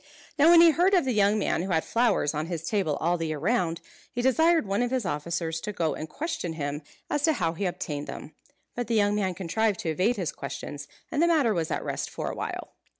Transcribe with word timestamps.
Now 0.39 0.49
when 0.49 0.61
he 0.61 0.71
heard 0.71 0.95
of 0.95 1.05
the 1.05 1.13
young 1.13 1.37
man 1.37 1.61
who 1.61 1.69
had 1.69 1.83
flowers 1.83 2.33
on 2.33 2.47
his 2.47 2.63
table 2.63 2.95
all 2.99 3.19
the 3.19 3.27
year 3.27 3.37
round, 3.37 3.81
he 4.11 4.23
desired 4.23 4.65
one 4.65 4.81
of 4.81 4.89
his 4.89 5.05
officers 5.05 5.61
to 5.61 5.71
go 5.71 5.93
and 5.93 6.09
question 6.09 6.53
him 6.53 6.81
as 7.07 7.21
to 7.21 7.33
how 7.33 7.53
he 7.53 7.67
obtained 7.67 8.07
them. 8.07 8.33
But 8.73 8.87
the 8.87 8.95
young 8.95 9.13
man 9.13 9.35
contrived 9.35 9.79
to 9.81 9.89
evade 9.89 10.15
his 10.15 10.31
questions, 10.31 10.87
and 11.11 11.21
the 11.21 11.27
matter 11.27 11.53
was 11.53 11.69
at 11.69 11.83
rest 11.85 12.09
for 12.09 12.31
a 12.31 12.35
while. 12.35 12.73